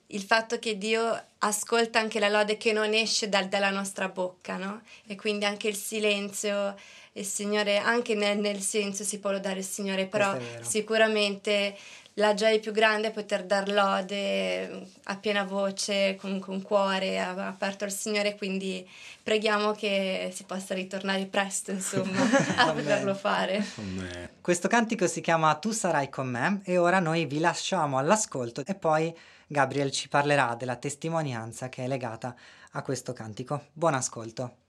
il 0.08 0.22
fatto 0.22 0.58
che 0.60 0.78
Dio 0.78 1.22
ascolta 1.40 2.00
anche 2.00 2.20
la 2.20 2.30
lode 2.30 2.58
che 2.58 2.72
non 2.72 2.94
esce 2.94 3.28
dal- 3.30 3.48
dalla 3.48 3.70
nostra 3.70 4.08
bocca, 4.08 4.58
no? 4.58 4.82
E 5.06 5.16
quindi 5.16 5.46
anche 5.46 5.68
il 5.68 5.76
silenzio, 5.76 6.76
il 7.14 7.26
Signore, 7.26 7.78
anche 7.78 8.16
nel, 8.16 8.38
nel 8.38 8.62
silenzio 8.62 9.04
si 9.04 9.20
può 9.20 9.32
lodare 9.32 9.60
il 9.60 9.66
Signore, 9.66 10.06
però 10.06 10.32
sicuramente 10.64 11.76
la 12.18 12.34
gioia 12.34 12.60
più 12.60 12.72
grande 12.72 13.08
è 13.08 13.12
poter 13.12 13.44
dar 13.44 13.70
lode 13.70 14.88
a 15.04 15.16
piena 15.18 15.44
voce, 15.44 16.16
con, 16.20 16.40
con 16.40 16.62
cuore, 16.62 17.20
aperto 17.20 17.84
al 17.84 17.92
Signore, 17.92 18.36
quindi 18.36 18.88
preghiamo 19.22 19.72
che 19.74 20.32
si 20.34 20.44
possa 20.44 20.74
ritornare 20.74 21.26
presto, 21.26 21.72
insomma, 21.72 22.20
a 22.58 22.72
poterlo 22.72 23.14
fare. 23.14 23.64
Questo 24.42 24.68
cantico 24.68 25.08
si 25.08 25.22
chiama 25.22 25.56
Tu 25.56 25.72
sarai 25.72 26.10
con 26.10 26.28
me 26.28 26.62
e 26.64 26.78
ora 26.78 27.00
noi 27.00 27.26
vi 27.26 27.40
lasciamo 27.40 27.98
all'ascolto 27.98 28.64
e 28.66 28.74
poi 28.74 29.16
Gabriel 29.46 29.92
ci 29.92 30.10
parlerà 30.10 30.56
della 30.56 30.76
testimonianza 30.76 31.70
che 31.70 31.84
è 31.84 31.88
legata 31.88 32.36
a 32.72 32.82
questo 32.82 33.14
cantico. 33.14 33.66
Buon 33.74 33.94
ascolto. 33.94 34.67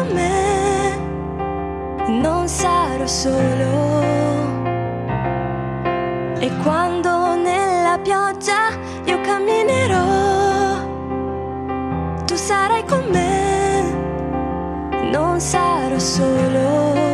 Con 0.00 0.14
me, 0.14 0.96
non 2.08 2.48
sarò 2.48 3.06
solo. 3.06 4.00
E 6.38 6.50
quando 6.62 7.34
nella 7.34 7.98
pioggia 8.02 8.70
io 9.04 9.20
camminerò, 9.20 10.86
tu 12.24 12.34
sarai 12.34 12.82
con 12.86 13.04
me, 13.10 15.10
non 15.10 15.38
sarò 15.38 15.98
solo. 15.98 17.09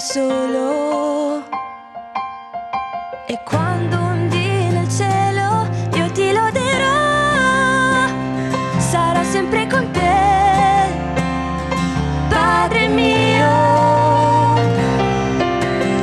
Solo. 0.00 1.44
E 3.26 3.38
quando 3.44 3.96
un 3.98 4.28
dì 4.28 4.68
nel 4.70 4.88
cielo 4.88 5.68
io 5.94 6.10
ti 6.12 6.32
loderò, 6.32 8.08
sarò 8.78 9.22
sempre 9.22 9.66
con 9.68 9.90
te, 9.92 10.88
Padre 12.28 12.88
mio. 12.88 13.58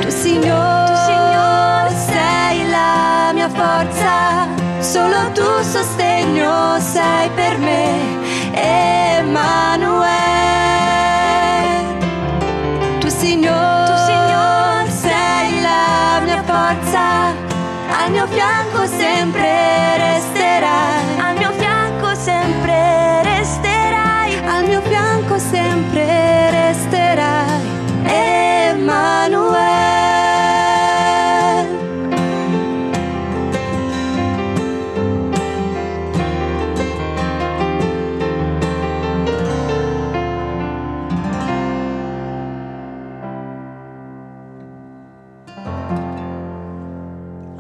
Tu 0.02 0.10
Signore, 0.10 0.86
tu 0.86 0.96
Signore 1.08 1.90
sei 2.12 2.70
la 2.70 3.32
mia 3.34 3.50
forza, 3.50 4.48
solo 4.80 5.32
tu 5.34 5.64
sostegno 5.64 6.80
sei 6.80 7.30
per 7.32 7.58
me, 7.58 7.67
fianco 18.30 18.88
sempre 18.88 19.48
resterai, 19.98 20.37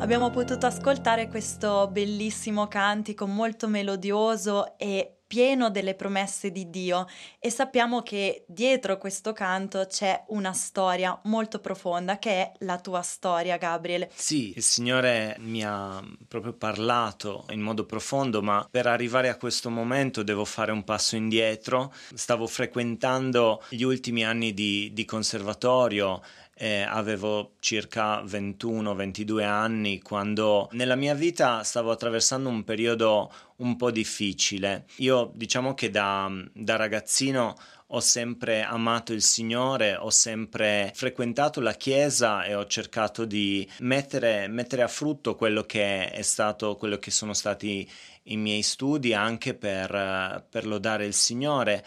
Abbiamo 0.07 0.29
potuto 0.29 0.65
ascoltare 0.65 1.27
questo 1.27 1.89
bellissimo 1.91 2.69
cantico 2.69 3.27
molto 3.27 3.67
melodioso 3.67 4.77
e 4.77 5.17
pieno 5.27 5.69
delle 5.69 5.95
promesse 5.95 6.49
di 6.49 6.69
Dio 6.69 7.05
e 7.37 7.49
sappiamo 7.49 8.01
che 8.01 8.45
dietro 8.47 8.97
questo 8.97 9.33
canto 9.33 9.85
c'è 9.85 10.23
una 10.29 10.53
storia 10.53 11.19
molto 11.25 11.59
profonda 11.59 12.19
che 12.19 12.31
è 12.31 12.51
la 12.59 12.79
tua 12.79 13.01
storia, 13.01 13.57
Gabriele. 13.57 14.09
Sì, 14.15 14.53
il 14.55 14.63
Signore 14.63 15.35
mi 15.39 15.61
ha 15.65 16.01
proprio 16.29 16.53
parlato 16.53 17.43
in 17.49 17.59
modo 17.59 17.85
profondo, 17.85 18.41
ma 18.41 18.65
per 18.71 18.87
arrivare 18.87 19.27
a 19.27 19.35
questo 19.35 19.69
momento 19.69 20.23
devo 20.23 20.45
fare 20.45 20.71
un 20.71 20.85
passo 20.85 21.17
indietro. 21.17 21.93
Stavo 22.13 22.47
frequentando 22.47 23.61
gli 23.67 23.83
ultimi 23.83 24.23
anni 24.23 24.53
di, 24.53 24.89
di 24.93 25.03
conservatorio 25.03 26.21
eh, 26.57 26.81
avevo 26.81 27.53
circa 27.59 28.21
21-22 28.23 29.43
anni 29.43 30.01
quando 30.01 30.67
nella 30.71 30.95
mia 30.95 31.13
vita 31.13 31.63
stavo 31.63 31.91
attraversando 31.91 32.49
un 32.49 32.63
periodo 32.63 33.31
un 33.57 33.75
po' 33.75 33.91
difficile. 33.91 34.85
Io 34.97 35.31
diciamo 35.35 35.73
che 35.73 35.89
da, 35.89 36.29
da 36.53 36.75
ragazzino 36.75 37.55
ho 37.91 37.99
sempre 38.01 38.63
amato 38.63 39.13
il 39.13 39.21
Signore, 39.21 39.95
ho 39.95 40.09
sempre 40.09 40.91
frequentato 40.93 41.61
la 41.61 41.73
Chiesa 41.73 42.43
e 42.43 42.53
ho 42.53 42.65
cercato 42.65 43.23
di 43.23 43.67
mettere, 43.79 44.47
mettere 44.47 44.81
a 44.81 44.89
frutto 44.89 45.35
quello 45.35 45.63
che 45.63 46.09
è 46.09 46.21
stato, 46.21 46.75
quello 46.75 46.97
che 46.97 47.11
sono 47.11 47.33
stati 47.33 47.89
i 48.23 48.35
miei 48.35 48.61
studi 48.61 49.13
anche 49.13 49.53
per, 49.53 50.45
per 50.49 50.65
lodare 50.67 51.05
il 51.05 51.13
Signore. 51.13 51.85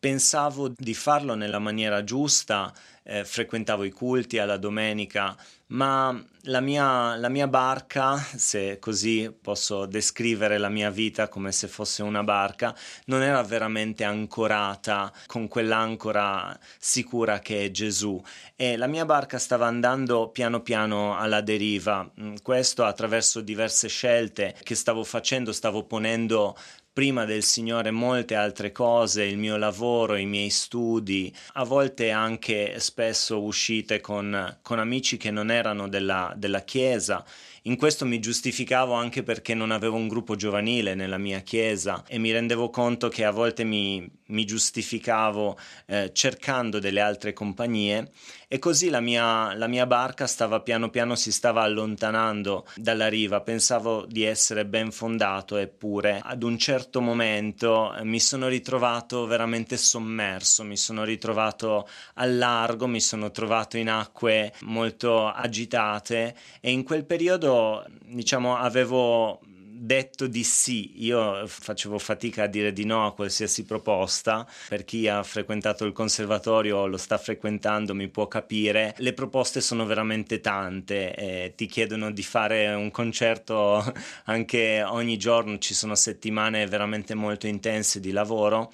Pensavo 0.00 0.72
di 0.74 0.94
farlo 0.94 1.34
nella 1.34 1.58
maniera 1.58 2.02
giusta, 2.04 2.72
eh, 3.02 3.22
frequentavo 3.22 3.84
i 3.84 3.90
culti 3.90 4.38
alla 4.38 4.56
domenica, 4.56 5.36
ma 5.68 6.18
la 6.44 6.60
mia, 6.60 7.16
la 7.16 7.28
mia 7.28 7.46
barca, 7.46 8.16
se 8.16 8.78
così 8.78 9.30
posso 9.30 9.84
descrivere 9.84 10.56
la 10.56 10.70
mia 10.70 10.88
vita 10.88 11.28
come 11.28 11.52
se 11.52 11.68
fosse 11.68 12.02
una 12.02 12.24
barca, 12.24 12.74
non 13.06 13.20
era 13.20 13.42
veramente 13.42 14.02
ancorata 14.02 15.12
con 15.26 15.48
quell'ancora 15.48 16.58
sicura 16.78 17.40
che 17.40 17.66
è 17.66 17.70
Gesù 17.70 18.18
e 18.56 18.78
la 18.78 18.86
mia 18.86 19.04
barca 19.04 19.38
stava 19.38 19.66
andando 19.66 20.30
piano 20.30 20.62
piano 20.62 21.14
alla 21.16 21.42
deriva. 21.42 22.10
Mm, 22.20 22.36
Questo 22.42 22.84
attraverso 22.84 23.42
diverse 23.42 23.88
scelte 23.88 24.54
che 24.62 24.74
stavo 24.74 25.04
facendo, 25.04 25.52
stavo 25.52 25.84
ponendo 25.84 26.56
prima 26.92 27.24
del 27.24 27.42
Signore 27.42 27.90
molte 27.90 28.34
altre 28.34 28.72
cose, 28.72 29.24
il 29.24 29.38
mio 29.38 29.56
lavoro, 29.56 30.16
i 30.16 30.26
miei 30.26 30.50
studi, 30.50 31.32
a 31.54 31.64
volte 31.64 32.10
anche 32.10 32.78
spesso 32.80 33.42
uscite 33.42 34.00
con, 34.00 34.58
con 34.62 34.78
amici 34.78 35.16
che 35.16 35.30
non 35.30 35.50
erano 35.50 35.88
della, 35.88 36.32
della 36.36 36.62
Chiesa. 36.62 37.24
In 37.64 37.76
questo 37.76 38.06
mi 38.06 38.18
giustificavo 38.18 38.92
anche 38.94 39.22
perché 39.22 39.54
non 39.54 39.70
avevo 39.70 39.96
un 39.96 40.08
gruppo 40.08 40.34
giovanile 40.34 40.94
nella 40.94 41.18
mia 41.18 41.40
chiesa 41.40 42.04
e 42.06 42.18
mi 42.18 42.32
rendevo 42.32 42.70
conto 42.70 43.08
che 43.08 43.24
a 43.24 43.30
volte 43.30 43.64
mi, 43.64 44.10
mi 44.30 44.44
giustificavo 44.44 45.58
eh, 45.86 46.10
cercando 46.12 46.78
delle 46.78 47.00
altre 47.00 47.32
compagnie 47.32 48.10
e 48.48 48.58
così 48.58 48.88
la 48.88 49.00
mia, 49.00 49.54
la 49.54 49.68
mia 49.68 49.86
barca 49.86 50.26
stava 50.26 50.60
piano 50.60 50.90
piano 50.90 51.14
si 51.14 51.30
stava 51.30 51.62
allontanando 51.62 52.66
dalla 52.74 53.08
riva. 53.08 53.42
Pensavo 53.42 54.06
di 54.06 54.24
essere 54.24 54.66
ben 54.66 54.90
fondato 54.90 55.56
eppure 55.56 56.20
ad 56.24 56.42
un 56.42 56.58
certo 56.58 57.00
momento 57.00 57.94
eh, 57.94 58.04
mi 58.04 58.18
sono 58.18 58.48
ritrovato 58.48 59.26
veramente 59.26 59.76
sommerso, 59.76 60.64
mi 60.64 60.76
sono 60.76 61.04
ritrovato 61.04 61.88
al 62.14 62.36
largo, 62.36 62.86
mi 62.86 63.00
sono 63.00 63.30
trovato 63.30 63.76
in 63.76 63.88
acque 63.88 64.52
molto 64.62 65.28
agitate 65.28 66.34
e 66.60 66.70
in 66.70 66.82
quel 66.82 67.04
periodo 67.04 67.84
diciamo 68.04 68.56
avevo 68.56 69.40
detto 69.82 70.26
di 70.26 70.44
sì, 70.44 71.04
io 71.04 71.46
facevo 71.46 71.98
fatica 71.98 72.42
a 72.42 72.46
dire 72.46 72.72
di 72.72 72.84
no 72.84 73.06
a 73.06 73.14
qualsiasi 73.14 73.64
proposta, 73.64 74.46
per 74.68 74.84
chi 74.84 75.08
ha 75.08 75.22
frequentato 75.22 75.86
il 75.86 75.92
conservatorio 75.92 76.78
o 76.78 76.86
lo 76.86 76.98
sta 76.98 77.16
frequentando 77.16 77.94
mi 77.94 78.08
può 78.08 78.28
capire, 78.28 78.94
le 78.98 79.14
proposte 79.14 79.62
sono 79.62 79.86
veramente 79.86 80.40
tante, 80.40 81.14
eh, 81.14 81.54
ti 81.56 81.64
chiedono 81.64 82.10
di 82.10 82.22
fare 82.22 82.68
un 82.74 82.90
concerto 82.90 83.82
anche 84.26 84.82
ogni 84.82 85.16
giorno, 85.16 85.56
ci 85.58 85.72
sono 85.72 85.94
settimane 85.94 86.66
veramente 86.66 87.14
molto 87.14 87.46
intense 87.46 88.00
di 88.00 88.12
lavoro 88.12 88.72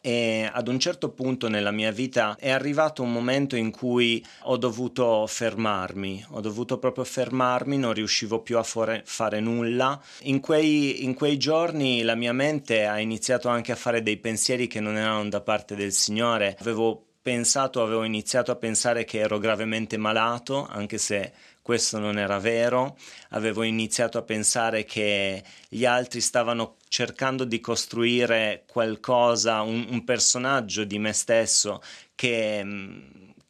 e 0.00 0.48
ad 0.52 0.68
un 0.68 0.78
certo 0.78 1.10
punto 1.10 1.48
nella 1.48 1.70
mia 1.70 1.90
vita 1.90 2.36
è 2.38 2.50
arrivato 2.50 3.02
un 3.02 3.12
momento 3.12 3.56
in 3.56 3.70
cui 3.70 4.24
ho 4.42 4.56
dovuto 4.56 5.26
fermarmi, 5.26 6.24
ho 6.30 6.40
dovuto 6.40 6.78
proprio 6.78 7.04
fermarmi, 7.04 7.78
non 7.78 7.92
riuscivo 7.92 8.40
più 8.40 8.58
a 8.58 8.62
fare, 8.62 9.40
nulla. 9.40 10.00
In 10.22 10.40
quei, 10.40 11.04
in 11.04 11.14
quei 11.14 11.36
giorni 11.36 12.02
la 12.02 12.14
mia 12.14 12.32
mente 12.32 12.86
ha 12.86 12.98
iniziato 12.98 13.48
anche 13.48 13.72
a 13.72 13.76
fare 13.76 14.02
dei 14.02 14.16
pensieri 14.16 14.66
che 14.66 14.80
non 14.80 14.96
erano 14.96 15.28
da 15.28 15.40
parte 15.40 15.74
del 15.74 15.92
Signore. 15.92 16.56
Avevo 16.60 17.04
pensato, 17.20 17.82
avevo 17.82 18.04
iniziato 18.04 18.50
a 18.50 18.56
pensare 18.56 19.04
che 19.04 19.18
ero 19.18 19.38
gravemente 19.38 19.96
malato, 19.98 20.66
anche 20.66 20.96
se 20.96 21.32
questo 21.68 21.98
non 21.98 22.16
era 22.16 22.38
vero, 22.38 22.96
avevo 23.32 23.62
iniziato 23.62 24.16
a 24.16 24.22
pensare 24.22 24.84
che 24.84 25.44
gli 25.68 25.84
altri 25.84 26.22
stavano 26.22 26.76
cercando 26.88 27.44
di 27.44 27.60
costruire 27.60 28.64
qualcosa, 28.66 29.60
un, 29.60 29.86
un 29.90 30.02
personaggio 30.02 30.84
di 30.84 30.98
me 30.98 31.12
stesso 31.12 31.82
che 32.14 32.64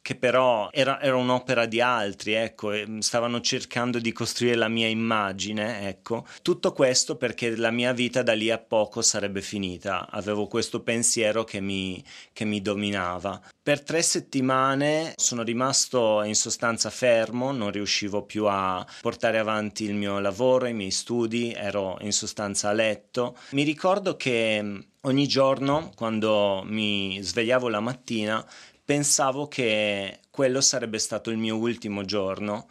che 0.01 0.15
però 0.15 0.69
era, 0.71 1.01
era, 1.01 1.15
un'opera 1.15 1.65
di 1.65 1.81
altri, 1.81 2.33
ecco, 2.33 2.71
stavano 2.99 3.41
cercando 3.41 3.99
di 3.99 4.11
costruire 4.11 4.55
la 4.55 4.67
mia 4.67 4.87
immagine, 4.87 5.87
ecco. 5.87 6.25
Tutto 6.41 6.73
questo 6.73 7.15
perché 7.15 7.55
la 7.55 7.71
mia 7.71 7.93
vita 7.93 8.21
da 8.23 8.33
lì 8.33 8.49
a 8.49 8.57
poco 8.57 9.01
sarebbe 9.01 9.41
finita. 9.41 10.07
Avevo 10.09 10.47
questo 10.47 10.81
pensiero 10.81 11.43
che 11.43 11.59
mi, 11.59 12.03
che 12.33 12.45
mi 12.45 12.61
dominava. 12.61 13.41
Per 13.61 13.83
tre 13.83 14.01
settimane 14.01 15.13
sono 15.15 15.43
rimasto 15.43 16.23
in 16.23 16.33
sostanza 16.33 16.89
fermo, 16.89 17.51
non 17.51 17.69
riuscivo 17.71 18.23
più 18.23 18.45
a 18.47 18.85
portare 19.01 19.37
avanti 19.37 19.83
il 19.83 19.93
mio 19.93 20.19
lavoro, 20.19 20.65
i 20.65 20.73
miei 20.73 20.91
studi, 20.91 21.53
ero 21.53 21.97
in 22.01 22.13
sostanza 22.13 22.69
a 22.69 22.73
letto. 22.73 23.37
Mi 23.51 23.61
ricordo 23.61 24.15
che 24.15 24.87
ogni 25.01 25.27
giorno, 25.27 25.91
quando 25.95 26.63
mi 26.65 27.19
svegliavo 27.21 27.69
la 27.69 27.79
mattina, 27.79 28.45
pensavo 28.89 29.47
che 29.47 30.21
quello 30.31 30.61
sarebbe 30.61 30.97
stato 30.97 31.29
il 31.29 31.37
mio 31.37 31.57
ultimo 31.57 32.05
giorno, 32.05 32.67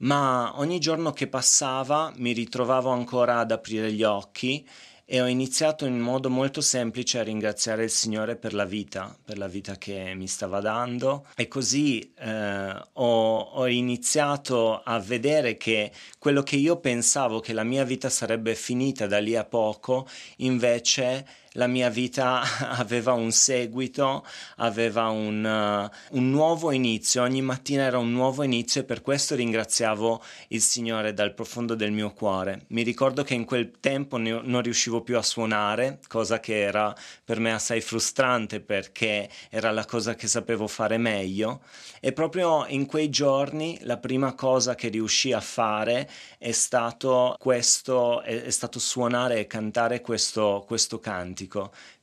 ma 0.00 0.52
ogni 0.56 0.78
giorno 0.78 1.12
che 1.12 1.26
passava 1.26 2.12
mi 2.16 2.32
ritrovavo 2.32 2.90
ancora 2.90 3.38
ad 3.38 3.50
aprire 3.50 3.90
gli 3.90 4.02
occhi 4.02 4.68
e 5.06 5.22
ho 5.22 5.26
iniziato 5.26 5.86
in 5.86 5.98
modo 6.00 6.28
molto 6.28 6.60
semplice 6.60 7.18
a 7.18 7.22
ringraziare 7.22 7.84
il 7.84 7.88
Signore 7.90 8.36
per 8.36 8.52
la 8.52 8.66
vita, 8.66 9.16
per 9.24 9.38
la 9.38 9.48
vita 9.48 9.78
che 9.78 10.12
mi 10.14 10.26
stava 10.26 10.60
dando. 10.60 11.24
E 11.34 11.48
così 11.48 12.12
eh, 12.18 12.82
ho, 12.92 13.38
ho, 13.38 13.66
iniziato 13.66 14.82
a 14.82 14.98
vedere 14.98 15.56
che 15.56 15.90
quello 16.18 16.42
che 16.42 16.56
io 16.56 16.76
pensavo 16.76 17.40
che 17.40 17.54
la 17.54 17.64
mia 17.64 17.84
vita 17.84 18.10
sarebbe 18.10 18.54
finita 18.54 19.06
da 19.06 19.18
lì 19.18 19.34
a 19.34 19.46
poco 19.46 20.06
invece 20.38 21.26
la 21.52 21.66
mia 21.66 21.88
vita 21.88 22.42
aveva 22.76 23.12
un 23.12 23.30
seguito, 23.32 24.24
aveva 24.56 25.08
un, 25.08 25.44
uh, 25.44 26.16
un, 26.16 26.30
nuovo 26.30 26.70
inizio, 26.72 27.22
ogni 27.22 27.42
mattina 27.42 27.84
era 27.84 27.98
un 27.98 28.12
nuovo 28.12 28.42
inizio 28.42 28.82
e 28.82 28.84
per 28.84 29.02
questo 29.02 29.34
ringraziavo 29.34 30.22
il 30.48 30.60
Signore 30.60 31.14
dal 31.14 31.34
profondo 31.34 31.74
del 31.74 31.92
mio 31.92 32.12
cuore. 32.12 32.64
Mi 32.68 32.82
ricordo 32.82 33.22
che 33.22 33.34
in 33.34 33.44
quel 33.44 33.72
tempo 33.80 34.16
ne, 34.16 34.40
non 34.42 34.62
riuscivo 34.62 35.02
più 35.02 35.16
a 35.16 35.22
suonare, 35.22 36.00
cosa 36.06 36.40
che 36.40 36.60
era 36.60 36.94
per 37.24 37.40
me 37.40 37.52
assai 37.52 37.80
frustrante 37.80 38.60
perché 38.60 39.28
era 39.50 39.70
la 39.70 39.84
cosa 39.84 40.14
che 40.14 40.26
sapevo 40.26 40.66
fare 40.66 40.98
meglio 40.98 41.60
e 42.00 42.12
proprio 42.12 42.66
in 42.68 42.86
quei 42.86 43.08
giorni 43.08 43.78
la 43.82 43.98
prima 43.98 44.34
cosa 44.34 44.74
che 44.74 44.88
riuscii 44.88 45.32
a 45.32 45.40
fare 45.40 46.08
è 46.38 46.52
stato 46.52 47.36
questo, 47.38 48.22
è, 48.22 48.42
è 48.42 48.50
stato 48.50 48.78
suonare 48.78 49.40
e 49.40 49.46
cantare 49.46 50.00
questo, 50.00 50.64
questo 50.66 50.98
cantico 50.98 51.47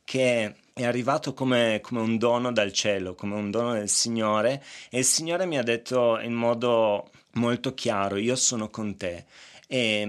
che 0.04 0.54
è 0.72 0.84
arrivato 0.84 1.32
come, 1.32 1.80
come, 1.82 2.00
un 2.00 2.18
dono 2.18 2.52
dal 2.52 2.72
cielo, 2.72 3.14
come 3.14 3.34
un 3.34 3.50
dono 3.50 3.72
del 3.72 3.88
Signore 3.88 4.62
e 4.90 4.98
il 4.98 5.04
Signore 5.04 5.46
mi 5.46 5.58
ha 5.58 5.62
detto 5.62 6.18
in 6.20 6.34
modo 6.34 7.10
molto 7.32 7.74
chiaro, 7.74 8.16
io 8.16 8.36
sono 8.36 8.68
con 8.68 8.96
te. 8.96 9.24
E 9.66 10.06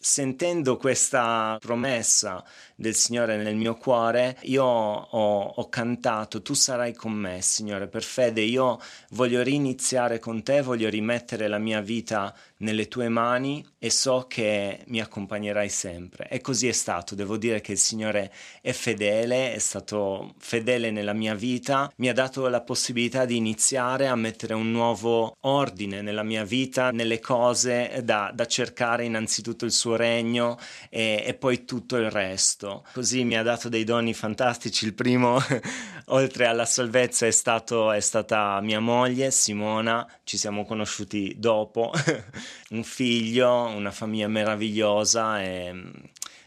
sentendo 0.00 0.78
questa 0.78 1.58
promessa 1.60 2.42
del 2.74 2.94
Signore 2.94 3.36
nel 3.36 3.56
mio 3.56 3.76
cuore, 3.76 4.38
io 4.44 4.64
ho, 4.64 5.42
ho, 5.42 5.68
cantato, 5.68 6.40
tu 6.40 6.54
sarai 6.54 6.94
con 6.94 7.12
me, 7.12 7.42
Signore, 7.42 7.86
per 7.86 8.02
fede, 8.02 8.40
io 8.40 8.80
voglio 9.10 9.42
riniziare 9.42 10.18
con 10.18 10.42
te, 10.42 10.62
voglio 10.62 10.88
rimettere 10.88 11.46
la 11.46 11.58
mia 11.58 11.82
vita 11.82 12.34
nelle 12.58 12.88
tue 12.88 13.08
mani 13.08 13.64
e 13.78 13.90
so 13.90 14.24
che 14.26 14.82
mi 14.86 15.00
accompagnerai 15.00 15.68
sempre. 15.68 16.28
E 16.28 16.40
così 16.40 16.68
è 16.68 16.72
stato, 16.72 17.14
devo 17.14 17.36
dire 17.36 17.60
che 17.60 17.72
il 17.72 17.78
Signore 17.78 18.32
è 18.62 18.72
fedele, 18.72 19.52
è 19.52 19.58
stato 19.58 20.34
fedele 20.38 20.90
nella 20.90 21.12
mia 21.12 21.34
vita, 21.34 21.92
mi 21.96 22.08
ha 22.08 22.14
dato 22.14 22.48
la 22.48 22.62
possibilità 22.62 23.26
di 23.26 23.36
iniziare 23.36 24.08
a 24.08 24.16
mettere 24.16 24.54
un 24.54 24.70
nuovo 24.70 25.36
ordine 25.40 26.00
nella 26.00 26.22
mia 26.22 26.44
vita, 26.44 26.90
nelle 26.90 27.20
cose, 27.20 28.00
da, 28.02 28.32
da 28.34 28.46
cercare 28.46 29.04
innanzitutto 29.04 29.66
il 29.66 29.72
suo 29.72 29.89
regno 29.96 30.58
e, 30.88 31.22
e 31.26 31.34
poi 31.34 31.64
tutto 31.64 31.96
il 31.96 32.10
resto 32.10 32.84
così 32.92 33.24
mi 33.24 33.36
ha 33.36 33.42
dato 33.42 33.68
dei 33.68 33.84
doni 33.84 34.14
fantastici. 34.14 34.84
Il 34.84 34.94
primo, 34.94 35.38
oltre 36.06 36.46
alla 36.46 36.64
salvezza, 36.64 37.26
è, 37.26 37.30
stato, 37.30 37.90
è 37.92 38.00
stata 38.00 38.60
mia 38.60 38.80
moglie 38.80 39.30
Simona, 39.30 40.06
ci 40.24 40.36
siamo 40.36 40.64
conosciuti 40.64 41.34
dopo, 41.38 41.92
un 42.70 42.82
figlio, 42.82 43.66
una 43.66 43.90
famiglia 43.90 44.28
meravigliosa 44.28 45.42
e 45.42 45.72
mm, 45.72 45.90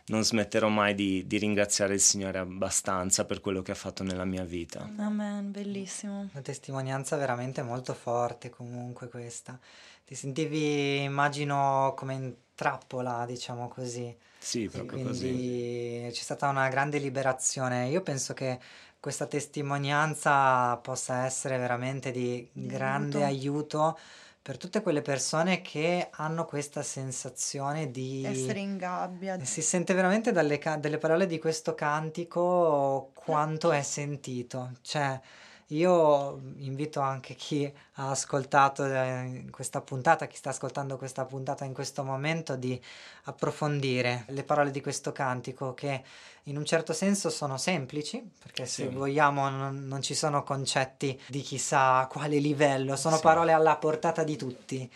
non 0.06 0.24
smetterò 0.24 0.68
mai 0.68 0.96
di, 0.96 1.26
di, 1.26 1.38
ringraziare 1.38 1.94
il 1.94 2.02
Signore 2.02 2.40
abbastanza 2.40 3.26
per 3.26 3.40
quello 3.40 3.62
che 3.62 3.72
ha 3.72 3.76
fatto 3.76 4.04
nella 4.04 4.26
mia 4.26 4.44
vita. 4.44 4.90
Amen, 4.98 5.52
bellissimo. 5.52 6.30
Una 6.32 6.42
testimonianza 6.42 7.16
veramente 7.16 7.62
molto 7.62 7.94
forte 7.94 8.50
comunque 8.50 9.08
questa. 9.08 9.58
Ti 10.06 10.16
sentivi, 10.16 11.02
immagino, 11.02 11.94
come 11.96 12.14
in 12.14 12.34
trappola, 12.56 13.26
diciamo 13.26 13.68
così. 13.68 14.16
Sì, 14.38 14.68
proprio 14.68 15.00
quindi 15.02 16.02
così. 16.02 16.10
c'è 16.12 16.22
stata 16.24 16.50
una 16.50 16.68
grande 16.68 16.98
liberazione. 16.98 17.88
Io 17.88 18.02
penso 18.02 18.34
che 18.34 18.60
questa 19.00 19.26
testimonianza 19.26 20.78
possa 20.78 21.26
essere 21.26 21.58
veramente 21.58 22.12
di, 22.12 22.48
di 22.52 22.68
grande 22.68 23.24
aiuto. 23.24 23.82
aiuto 23.82 24.00
per 24.44 24.58
tutte 24.58 24.82
quelle 24.82 25.02
persone 25.02 25.62
che 25.62 26.10
hanno 26.12 26.44
questa 26.44 26.84
sensazione 26.84 27.92
di 27.92 28.26
essere 28.26 28.60
in 28.60 28.76
gabbia. 28.76 29.42
Si 29.44 29.62
sente 29.62 29.94
veramente 29.94 30.34
dalle, 30.34 30.60
dalle 30.80 30.98
parole 30.98 31.28
di 31.28 31.40
questo 31.40 31.74
cantico 31.74 33.12
quanto 33.14 33.72
è 33.72 33.82
sentito. 33.82 34.72
Cioè, 34.82 35.20
io 35.68 36.42
invito 36.58 37.00
anche 37.00 37.36
chi 37.36 37.72
ha 37.94 38.10
ascoltato 38.10 38.86
eh, 38.86 39.46
questa 39.50 39.82
puntata, 39.82 40.28
chi 40.28 40.36
sta 40.36 40.50
ascoltando 40.50 40.98
questa 40.98 41.26
puntata 41.26 41.66
in 41.66 41.74
questo 41.74 42.04
momento, 42.04 42.56
di 42.56 42.80
approfondire 43.24 44.26
le 44.28 44.44
parole 44.44 44.72
di 44.72 44.82
questo 44.82 45.12
cantico 45.12 45.74
che 45.74 46.04
in 46.44 46.58
un 46.58 46.66
certo 46.66 46.92
senso 46.94 47.30
sono 47.30 47.58
semplici, 47.58 48.22
perché 48.42 48.66
se 48.66 48.88
sì. 48.88 48.94
vogliamo 48.94 49.50
non, 49.50 49.88
non, 49.88 50.02
ci 50.02 50.14
sono 50.14 50.44
concetti 50.44 51.20
di 51.28 51.42
chissà 51.42 52.06
quale 52.10 52.38
livello, 52.38 52.96
sono 52.96 53.16
sì. 53.16 53.22
parole 53.22 53.54
alla 53.54 53.78
portata 53.78 54.24
di 54.24 54.36
tutti. 54.36 54.92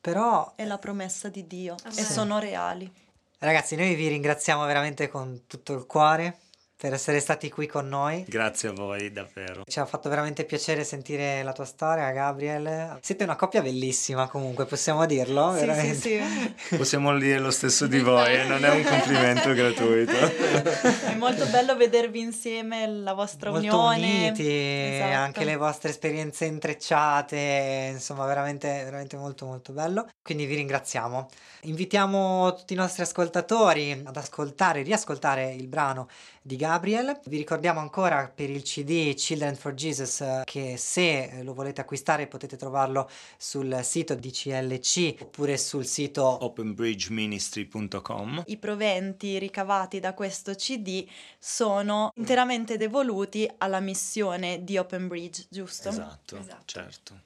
Però 0.00 0.52
è 0.56 0.64
la 0.64 0.78
promessa 0.78 1.28
di 1.28 1.46
Dio 1.46 1.74
ah, 1.84 1.88
e 1.88 2.02
sono 2.02 2.38
reali. 2.38 2.90
Ragazzi, 3.38 3.76
noi 3.76 3.94
vi 3.94 4.08
ringraziamo 4.08 4.64
veramente 4.66 5.08
con 5.08 5.44
tutto 5.46 5.72
il 5.72 5.86
cuore 5.86 6.38
per 6.82 6.94
essere 6.94 7.20
stati 7.20 7.48
qui 7.48 7.68
con 7.68 7.86
noi. 7.86 8.24
Grazie 8.26 8.70
a 8.70 8.72
voi, 8.72 9.12
davvero. 9.12 9.62
Ci 9.64 9.78
ha 9.78 9.86
fatto 9.86 10.08
veramente 10.08 10.44
piacere 10.44 10.82
sentire 10.82 11.44
la 11.44 11.52
tua 11.52 11.64
storia, 11.64 12.10
Gabriel. 12.10 12.98
Siete 13.00 13.22
una 13.22 13.36
coppia 13.36 13.62
bellissima 13.62 14.26
comunque, 14.26 14.64
possiamo 14.64 15.06
dirlo? 15.06 15.52
Sì, 15.52 15.60
veramente. 15.60 15.94
sì, 15.94 16.20
sì. 16.56 16.76
Possiamo 16.76 17.16
dire 17.16 17.38
lo 17.38 17.52
stesso 17.52 17.86
di 17.86 18.00
voi, 18.00 18.48
non 18.48 18.64
è 18.64 18.70
un 18.70 18.82
complimento 18.82 19.54
gratuito. 19.54 20.10
È 21.06 21.14
molto 21.14 21.46
bello 21.46 21.76
vedervi 21.76 22.18
insieme, 22.18 22.88
la 22.88 23.12
vostra 23.12 23.50
molto 23.50 23.64
unione. 23.64 24.30
Uniti, 24.30 24.48
esatto. 24.48 25.14
anche 25.14 25.44
le 25.44 25.54
vostre 25.54 25.90
esperienze 25.90 26.46
intrecciate, 26.46 27.90
insomma 27.92 28.26
veramente, 28.26 28.66
veramente 28.82 29.16
molto 29.16 29.46
molto 29.46 29.72
bello. 29.72 30.08
Quindi 30.20 30.46
vi 30.46 30.56
ringraziamo. 30.56 31.28
Invitiamo 31.62 32.52
tutti 32.56 32.72
i 32.72 32.76
nostri 32.76 33.02
ascoltatori 33.02 34.02
ad 34.04 34.16
ascoltare, 34.16 34.82
riascoltare 34.82 35.52
il 35.52 35.68
brano 35.68 36.08
di 36.42 36.56
Gabriel. 36.56 36.71
Vi 36.80 37.36
ricordiamo 37.36 37.80
ancora 37.80 38.32
per 38.34 38.48
il 38.48 38.62
CD 38.62 39.12
Children 39.12 39.56
for 39.56 39.74
Jesus 39.74 40.24
che 40.44 40.78
se 40.78 41.42
lo 41.42 41.52
volete 41.52 41.82
acquistare 41.82 42.26
potete 42.26 42.56
trovarlo 42.56 43.10
sul 43.36 43.80
sito 43.82 44.14
di 44.14 44.30
CLC 44.30 45.16
oppure 45.20 45.58
sul 45.58 45.84
sito 45.84 46.44
openbridgeministry.com. 46.44 48.44
I 48.46 48.56
proventi 48.56 49.38
ricavati 49.38 50.00
da 50.00 50.14
questo 50.14 50.54
CD 50.54 51.06
sono 51.38 52.10
interamente 52.14 52.78
devoluti 52.78 53.46
alla 53.58 53.80
missione 53.80 54.64
di 54.64 54.78
Open 54.78 55.08
Bridge, 55.08 55.44
giusto? 55.50 55.90
Esatto, 55.90 56.38
esatto. 56.38 56.62
certo. 56.64 57.20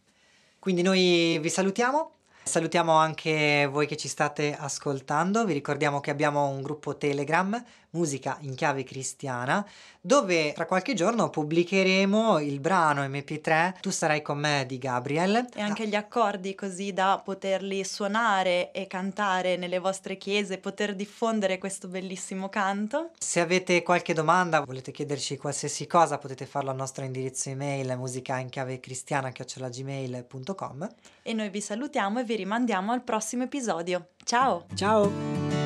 Quindi 0.58 0.82
noi 0.82 1.38
vi 1.40 1.48
salutiamo 1.48 2.10
Salutiamo 2.46 2.92
anche 2.92 3.66
voi 3.68 3.88
che 3.88 3.96
ci 3.96 4.06
state 4.06 4.56
ascoltando, 4.56 5.44
vi 5.44 5.52
ricordiamo 5.52 5.98
che 5.98 6.12
abbiamo 6.12 6.46
un 6.46 6.62
gruppo 6.62 6.96
Telegram, 6.96 7.60
Musica 7.96 8.36
in 8.40 8.54
chiave 8.54 8.84
cristiana, 8.84 9.66
dove 10.00 10.52
tra 10.52 10.66
qualche 10.66 10.92
giorno 10.92 11.30
pubblicheremo 11.30 12.38
il 12.40 12.60
brano 12.60 13.02
MP3 13.02 13.80
Tu 13.80 13.90
sarai 13.90 14.20
con 14.20 14.38
me 14.38 14.64
di 14.66 14.76
Gabriel. 14.76 15.48
E 15.54 15.62
anche 15.62 15.88
gli 15.88 15.94
accordi 15.94 16.54
così 16.54 16.92
da 16.92 17.20
poterli 17.24 17.82
suonare 17.84 18.70
e 18.72 18.86
cantare 18.86 19.56
nelle 19.56 19.78
vostre 19.78 20.18
chiese, 20.18 20.58
poter 20.58 20.94
diffondere 20.94 21.56
questo 21.56 21.88
bellissimo 21.88 22.50
canto. 22.50 23.12
Se 23.18 23.40
avete 23.40 23.82
qualche 23.82 24.12
domanda, 24.12 24.60
volete 24.60 24.92
chiederci 24.92 25.38
qualsiasi 25.38 25.86
cosa, 25.86 26.18
potete 26.18 26.44
farlo 26.44 26.70
al 26.70 26.76
nostro 26.76 27.04
indirizzo 27.04 27.48
email 27.48 27.96
musica 27.96 28.38
in 28.38 28.50
chiave 28.50 28.78
cristiana 28.78 29.30
gmail.com 29.30 30.88
E 31.22 31.32
noi 31.32 31.48
vi 31.48 31.60
salutiamo 31.60 32.20
e 32.20 32.24
vi 32.24 32.36
rimandiamo 32.36 32.92
al 32.92 33.02
prossimo 33.02 33.44
episodio. 33.44 34.08
Ciao! 34.24 34.66
Ciao! 34.74 35.65